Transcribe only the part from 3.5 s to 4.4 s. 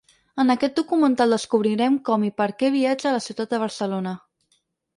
de Barcelona.